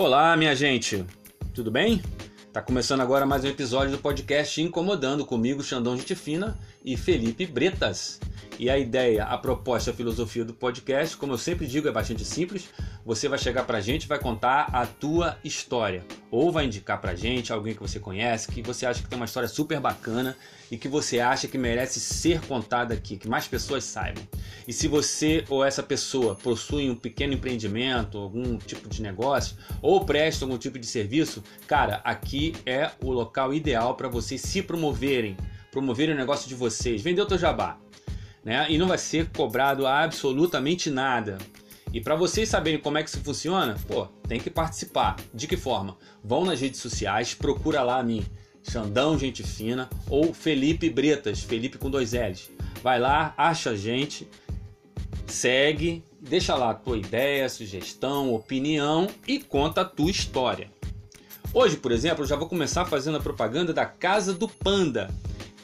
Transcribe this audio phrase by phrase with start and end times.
[0.00, 1.04] Olá, minha gente,
[1.52, 2.00] tudo bem?
[2.52, 7.44] Tá começando agora mais um episódio do podcast Incomodando comigo, Xandão Gente Fina e Felipe
[7.44, 8.20] Bretas.
[8.58, 12.24] E a ideia, a proposta, a filosofia do podcast, como eu sempre digo, é bastante
[12.24, 12.68] simples.
[13.06, 16.04] Você vai chegar pra gente vai contar a tua história.
[16.28, 19.26] Ou vai indicar pra gente alguém que você conhece, que você acha que tem uma
[19.26, 20.36] história super bacana
[20.72, 24.26] e que você acha que merece ser contada aqui, que mais pessoas saibam.
[24.66, 30.04] E se você ou essa pessoa possui um pequeno empreendimento, algum tipo de negócio, ou
[30.04, 35.36] presta algum tipo de serviço, cara, aqui é o local ideal para vocês se promoverem,
[35.70, 37.78] promoverem o negócio de vocês, vender o teu jabá
[38.44, 38.66] né?
[38.68, 41.38] E não vai ser cobrado absolutamente nada.
[41.92, 45.16] E para vocês saberem como é que isso funciona, pô, tem que participar.
[45.32, 45.96] De que forma?
[46.22, 48.24] Vão nas redes sociais, procura lá a mim,
[48.62, 52.50] Xandão Gente Fina ou Felipe Bretas, Felipe com dois L's.
[52.82, 54.28] Vai lá, acha a gente,
[55.26, 60.70] segue, deixa lá a tua ideia, sugestão, opinião e conta a tua história.
[61.54, 65.10] Hoje, por exemplo, eu já vou começar fazendo a propaganda da Casa do Panda.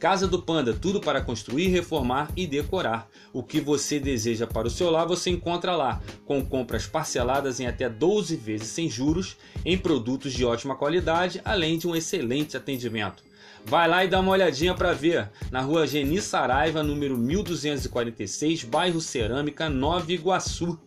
[0.04, 3.08] Casa do Panda, tudo para construir, reformar e decorar.
[3.32, 7.66] O que você deseja para o seu lar, você encontra lá, com compras parceladas em
[7.66, 13.22] até 12 vezes sem juros, em produtos de ótima qualidade, além de um excelente atendimento.
[13.64, 19.00] Vai lá e dá uma olhadinha para ver, na rua Geni Saraiva, número 1246, bairro
[19.00, 20.78] Cerâmica, Nova Iguaçu.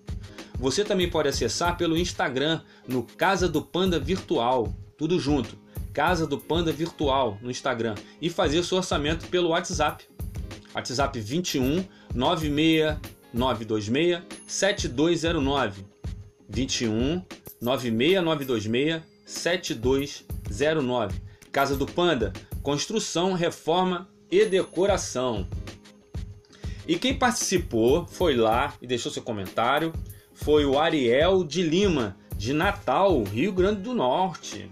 [0.59, 5.57] Você também pode acessar pelo Instagram, no Casa do Panda Virtual, tudo junto
[5.97, 10.07] Casa do Panda Virtual no Instagram e fazer seu orçamento pelo WhatsApp.
[10.71, 12.97] WhatsApp 21 96
[13.33, 15.83] 926 7209
[16.47, 17.25] 21
[17.59, 21.19] 96 926 7209
[21.51, 25.47] Casa do Panda, construção, reforma e decoração.
[26.87, 29.91] E quem participou foi lá e deixou seu comentário
[30.31, 34.69] foi o Ariel de Lima, de Natal, Rio Grande do Norte.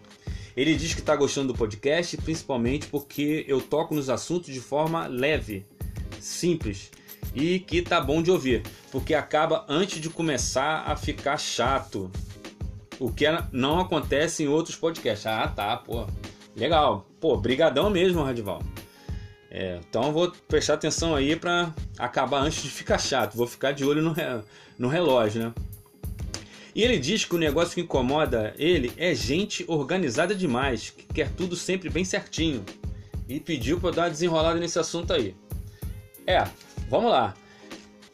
[0.56, 5.06] Ele diz que está gostando do podcast, principalmente porque eu toco nos assuntos de forma
[5.08, 5.66] leve,
[6.20, 6.92] simples
[7.34, 12.10] e que tá bom de ouvir, porque acaba antes de começar a ficar chato.
[12.98, 15.26] O que não acontece em outros podcasts.
[15.26, 16.08] Ah, tá, pô.
[16.56, 17.06] Legal.
[17.20, 18.62] Pô, brigadão mesmo, Radival.
[19.52, 23.36] É, então vou prestar atenção aí para acabar antes de ficar chato.
[23.36, 24.16] Vou ficar de olho no,
[24.78, 25.54] no relógio, né?
[26.76, 31.32] E ele diz que o negócio que incomoda ele é gente organizada demais, que quer
[31.32, 32.66] tudo sempre bem certinho.
[33.30, 35.34] E pediu para eu dar uma desenrolada nesse assunto aí.
[36.28, 36.46] É,
[36.90, 37.34] vamos lá.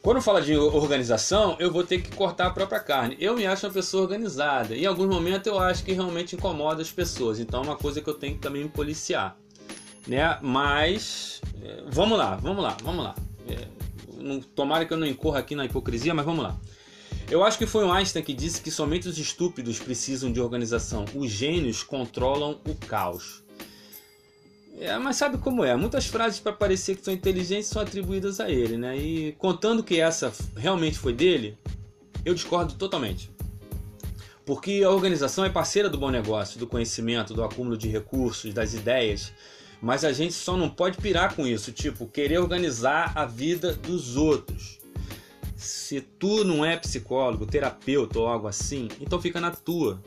[0.02, 3.18] Quando fala de organização, eu vou ter que cortar a própria carne.
[3.20, 4.76] Eu me acho uma pessoa organizada.
[4.76, 7.40] E em alguns momentos eu acho que realmente incomoda as pessoas.
[7.40, 9.38] Então é uma coisa que eu tenho que também me policiar.
[10.08, 10.38] Né?
[10.40, 13.16] Mas é, vamos lá, vamos lá, vamos lá.
[13.48, 13.68] É,
[14.56, 16.56] tomara que eu não incorra aqui na hipocrisia, mas vamos lá.
[17.32, 21.06] Eu acho que foi o Einstein que disse que somente os estúpidos precisam de organização.
[21.16, 23.42] Os gênios controlam o caos.
[24.78, 25.74] É, mas sabe como é?
[25.78, 28.98] Muitas frases para parecer que são inteligentes são atribuídas a ele, né?
[28.98, 31.58] E contando que essa realmente foi dele,
[32.26, 33.32] eu discordo totalmente.
[34.46, 38.74] Porque a organização é parceira do bom negócio, do conhecimento, do acúmulo de recursos, das
[38.74, 39.32] ideias.
[39.82, 44.18] Mas a gente só não pode pirar com isso, tipo, querer organizar a vida dos
[44.18, 44.81] outros.
[45.62, 50.02] Se tu não é psicólogo, terapeuta ou algo assim, então fica na tua.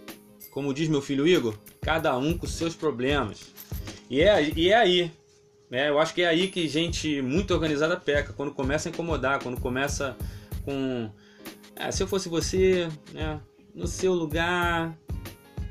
[0.50, 3.54] Como diz meu filho Igor, cada um com seus problemas.
[4.10, 5.12] E é, e é aí.
[5.70, 5.88] Né?
[5.88, 9.60] Eu acho que é aí que gente muito organizada peca, quando começa a incomodar, quando
[9.60, 10.16] começa
[10.64, 11.08] com.
[11.76, 13.40] Ah, se eu fosse você, né,
[13.72, 14.98] no seu lugar,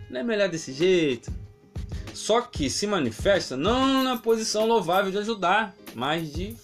[0.09, 1.29] não é melhor desse jeito.
[2.13, 6.55] Só que se manifesta não na posição louvável de ajudar, mas de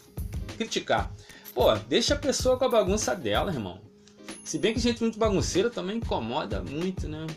[0.57, 1.13] criticar.
[1.59, 3.81] Pô, deixa a pessoa com a bagunça dela, irmão.
[4.45, 7.27] Se bem que gente muito bagunceira também incomoda muito, né?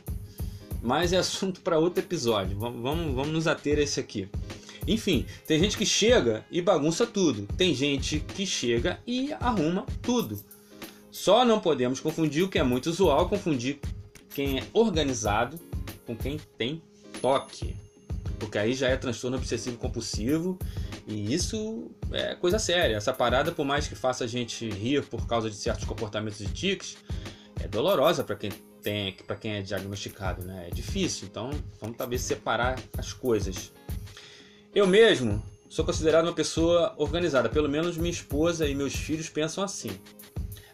[0.80, 2.56] Mas é assunto para outro episódio.
[2.56, 4.28] Vamos, vamos, vamos nos ater a esse aqui.
[4.86, 7.48] Enfim, tem gente que chega e bagunça tudo.
[7.56, 10.38] Tem gente que chega e arruma tudo.
[11.10, 13.80] Só não podemos confundir o que é muito usual, confundir
[14.32, 15.58] quem é organizado
[16.06, 16.80] com quem tem
[17.20, 17.74] toque.
[18.38, 20.56] Porque aí já é transtorno obsessivo compulsivo
[21.06, 22.96] e isso é coisa séria.
[22.96, 26.52] Essa parada, por mais que faça a gente rir por causa de certos comportamentos de
[26.52, 26.96] tics,
[27.60, 28.50] é dolorosa para quem
[28.82, 30.68] tem, para quem é diagnosticado, né?
[30.68, 31.28] É difícil.
[31.28, 31.50] Então,
[31.80, 33.72] vamos talvez separar as coisas.
[34.74, 39.64] Eu mesmo sou considerado uma pessoa organizada, pelo menos minha esposa e meus filhos pensam
[39.64, 39.90] assim.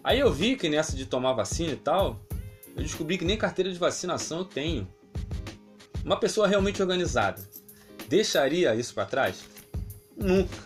[0.02, 2.20] Aí eu vi que nessa de tomar vacina e tal,
[2.76, 4.88] eu descobri que nem carteira de vacinação eu tenho.
[6.04, 7.42] Uma pessoa realmente organizada
[8.08, 9.57] deixaria isso para trás?
[10.18, 10.58] Nunca.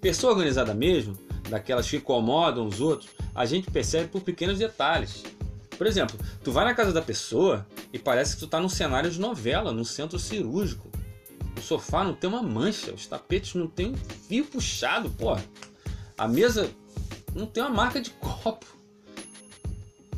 [0.00, 1.16] Pessoa organizada mesmo,
[1.48, 5.22] daquelas que incomodam os outros, a gente percebe por pequenos detalhes.
[5.76, 9.10] Por exemplo, tu vai na casa da pessoa e parece que tu tá num cenário
[9.10, 10.90] de novela, num centro cirúrgico.
[11.56, 15.36] O sofá não tem uma mancha, os tapetes não tem um fio puxado, pô.
[16.16, 16.70] A mesa
[17.34, 18.66] não tem uma marca de copo.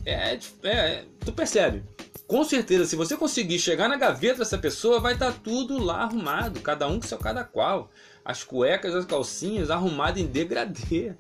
[0.05, 1.85] É, é, tu percebe?
[2.27, 6.03] Com certeza, se você conseguir chegar na gaveta dessa pessoa, vai estar tá tudo lá
[6.03, 7.91] arrumado, cada um com seu cada qual.
[8.25, 11.13] As cuecas, as calcinhas arrumadas em degradê.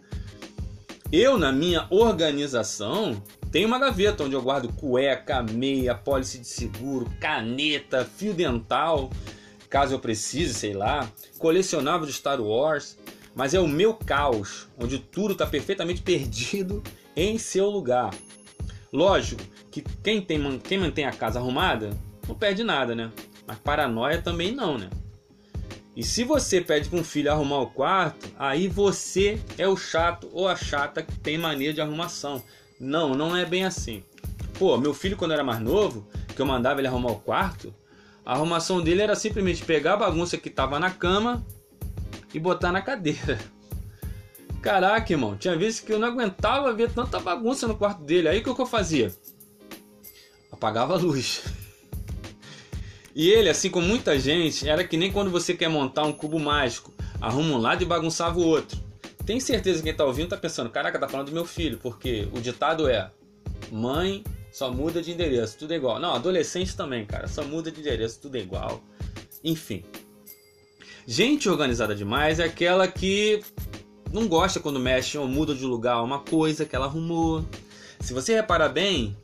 [1.12, 3.20] Eu, na minha organização,
[3.50, 9.10] tenho uma gaveta onde eu guardo cueca, meia, pólice de seguro, caneta, fio dental,
[9.68, 12.96] caso eu precise, sei lá, colecionável de Star Wars.
[13.34, 16.82] Mas é o meu caos, onde tudo está perfeitamente perdido
[17.16, 18.10] em seu lugar.
[18.92, 21.90] Lógico que quem, tem, quem mantém a casa arrumada
[22.26, 23.10] não perde nada, né?
[23.46, 24.90] Mas paranoia também não, né?
[25.96, 30.28] E se você pede para um filho arrumar o quarto, aí você é o chato
[30.32, 32.42] ou a chata que tem mania de arrumação.
[32.78, 34.02] Não, não é bem assim.
[34.58, 37.74] Pô, meu filho quando era mais novo, que eu mandava ele arrumar o quarto,
[38.24, 41.44] a arrumação dele era simplesmente pegar a bagunça que tava na cama
[42.32, 43.38] e botar na cadeira.
[44.62, 48.28] Caraca, irmão, tinha vezes que eu não aguentava ver tanta bagunça no quarto dele.
[48.28, 49.12] Aí o que eu fazia?
[50.52, 51.42] Apagava a luz.
[53.14, 56.38] E ele, assim como muita gente, era que nem quando você quer montar um cubo
[56.38, 58.78] mágico, arruma um lado e bagunçava o outro.
[59.26, 62.28] Tem certeza que quem tá ouvindo tá pensando, caraca, tá falando do meu filho, porque
[62.32, 63.10] o ditado é:
[63.70, 65.98] mãe só muda de endereço, tudo é igual.
[66.00, 68.82] Não, adolescente também, cara, só muda de endereço, tudo é igual.
[69.42, 69.84] Enfim.
[71.06, 73.42] Gente organizada demais é aquela que
[74.12, 77.44] não gosta quando mexe ou muda de lugar uma coisa que ela arrumou.
[78.00, 79.16] Se você reparar bem,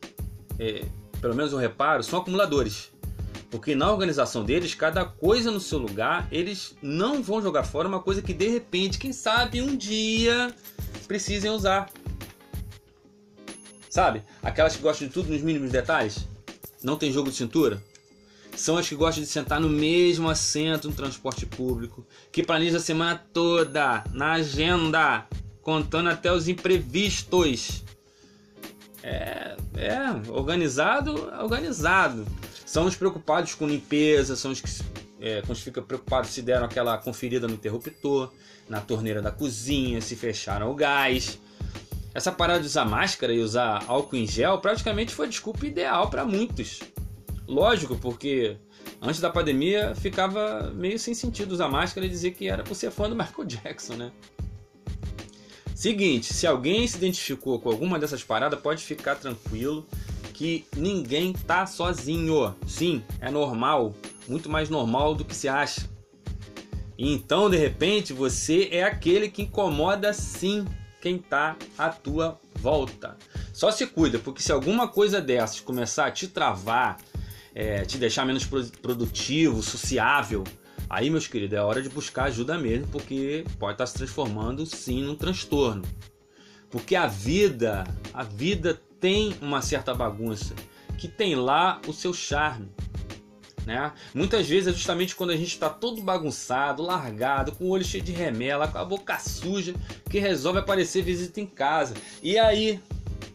[0.59, 0.85] é,
[1.21, 2.91] pelo menos eu reparo, são acumuladores.
[3.51, 8.01] Porque na organização deles, cada coisa no seu lugar, eles não vão jogar fora uma
[8.01, 10.55] coisa que de repente, quem sabe, um dia
[11.07, 11.91] precisem usar.
[13.89, 14.23] Sabe?
[14.43, 16.27] Aquelas que gostam de tudo nos mínimos detalhes.
[16.83, 17.83] Não tem jogo de cintura.
[18.55, 22.07] São as que gostam de sentar no mesmo assento no transporte público.
[22.33, 25.27] Que planejam a semana toda na agenda,
[25.63, 27.85] contando até os imprevistos.
[29.03, 32.27] É, é organizado, organizado.
[32.67, 34.69] São os preocupados com limpeza, são os que
[35.21, 38.31] é, quando fica preocupado se deram aquela conferida no interruptor,
[38.69, 41.39] na torneira da cozinha, se fecharam o gás.
[42.13, 46.11] Essa parada de usar máscara e usar álcool em gel praticamente foi a desculpa ideal
[46.11, 46.81] para muitos.
[47.47, 48.57] Lógico, porque
[49.01, 52.91] antes da pandemia ficava meio sem sentido usar máscara e dizer que era por ser
[52.91, 54.13] fã do Michael Jackson, né?
[55.73, 59.87] Seguinte, se alguém se identificou com alguma dessas paradas, pode ficar tranquilo
[60.37, 62.55] que ninguém tá sozinho.
[62.67, 63.95] Sim, é normal,
[64.29, 65.89] muito mais normal do que se acha.
[66.99, 70.67] Então, de repente, você é aquele que incomoda sim
[71.01, 73.17] quem tá à tua volta.
[73.51, 76.99] Só se cuida, porque se alguma coisa dessas começar a te travar,
[77.55, 78.45] é, te deixar menos
[78.83, 80.45] produtivo, sociável,
[80.91, 84.67] aí, meus queridos, é hora de buscar ajuda mesmo, porque pode estar tá se transformando
[84.67, 85.83] sim num transtorno.
[86.71, 90.55] Porque a vida, a vida tem uma certa bagunça,
[90.99, 92.69] que tem lá o seu charme.
[93.67, 93.93] Né?
[94.15, 98.03] Muitas vezes é justamente quando a gente está todo bagunçado, largado, com o olho cheio
[98.03, 99.75] de remela, com a boca suja,
[100.09, 101.95] que resolve aparecer visita em casa.
[102.23, 102.81] E aí,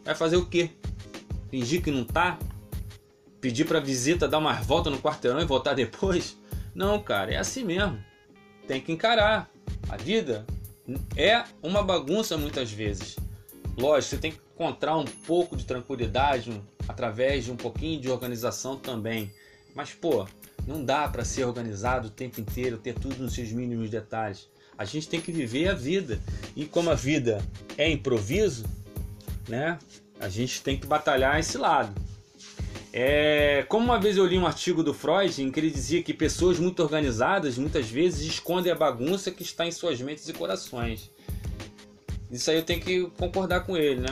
[0.04, 0.70] vai fazer o quê?
[1.50, 2.38] Fingir que não tá?
[3.42, 6.38] Pedir para visita dar uma volta no quarteirão e voltar depois?
[6.74, 8.02] Não, cara, é assim mesmo.
[8.66, 9.50] Tem que encarar.
[9.90, 10.46] A vida
[11.14, 13.16] é uma bagunça muitas vezes.
[13.76, 18.76] Lógico, você tem que encontrar um pouco de tranquilidade através de um pouquinho de organização
[18.76, 19.32] também.
[19.74, 20.26] Mas, pô,
[20.66, 24.48] não dá para ser organizado o tempo inteiro, ter tudo nos seus mínimos detalhes.
[24.76, 26.20] A gente tem que viver a vida.
[26.54, 27.42] E como a vida
[27.76, 28.64] é improviso,
[29.48, 29.78] né?
[30.20, 31.92] A gente tem que batalhar esse lado.
[32.92, 36.12] É, como uma vez eu li um artigo do Freud em que ele dizia que
[36.12, 41.10] pessoas muito organizadas muitas vezes escondem a bagunça que está em suas mentes e corações.
[42.30, 44.10] Isso aí eu tenho que concordar com ele, né?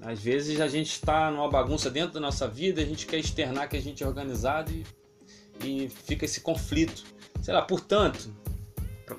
[0.00, 3.68] Às vezes a gente está numa bagunça dentro da nossa vida, a gente quer externar
[3.68, 4.84] que a gente é organizado e,
[5.64, 7.04] e fica esse conflito.
[7.42, 8.32] Sei lá, portanto,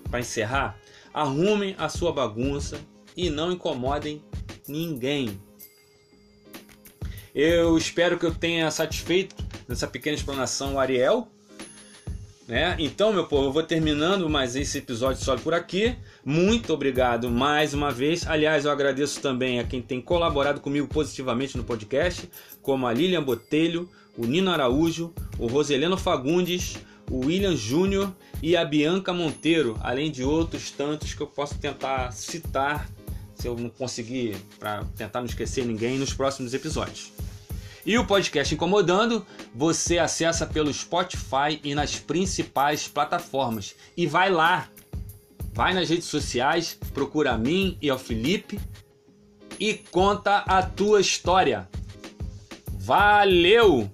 [0.09, 0.79] para encerrar,
[1.13, 2.79] arrumem a sua bagunça
[3.15, 4.23] e não incomodem
[4.67, 5.39] ninguém.
[7.33, 9.35] Eu espero que eu tenha satisfeito
[9.67, 11.27] nessa pequena explanação o Ariel.
[12.49, 12.75] Né?
[12.79, 15.95] Então, meu povo, eu vou terminando mais esse episódio só por aqui.
[16.25, 18.25] Muito obrigado mais uma vez.
[18.25, 22.27] Aliás, eu agradeço também a quem tem colaborado comigo positivamente no podcast,
[22.63, 23.87] como a Lilian Botelho,
[24.17, 26.77] o Nino Araújo, o Roseleno Fagundes,
[27.11, 32.11] o William Júnior e a Bianca Monteiro, além de outros tantos que eu posso tentar
[32.11, 32.89] citar,
[33.35, 37.11] se eu não conseguir, para tentar não esquecer ninguém, nos próximos episódios.
[37.85, 43.75] E o podcast Incomodando você acessa pelo Spotify e nas principais plataformas.
[43.95, 44.67] E vai lá,
[45.53, 48.59] vai nas redes sociais, procura a mim e ao Felipe
[49.59, 51.67] e conta a tua história.
[52.77, 53.89] Valeu!